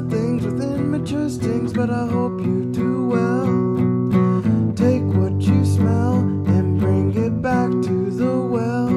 [0.00, 3.46] more things within my stings, but I hope you do well.
[4.74, 8.88] Take what you smell and bring it back to the well.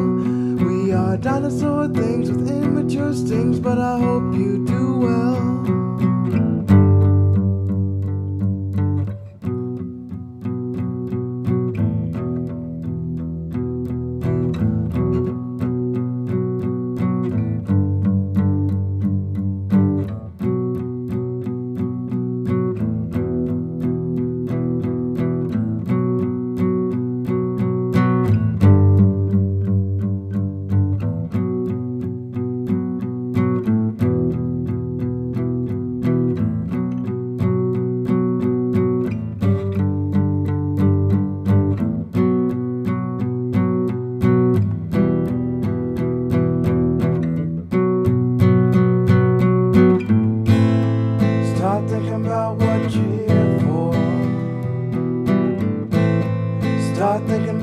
[0.67, 4.40] We are dinosaur things with immature stings, but I hope you.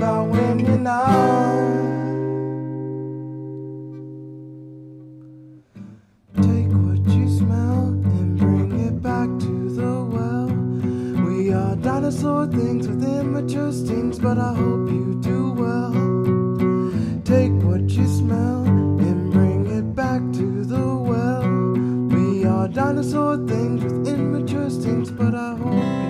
[0.09, 1.09] When you're not.
[6.37, 10.47] Take what you smell and bring it back to the well.
[11.27, 15.92] We are dinosaur things with immature stings, but I hope you do well.
[17.25, 21.43] Take what you smell and bring it back to the well.
[22.17, 26.08] We are dinosaur things with immature stings, but I hope you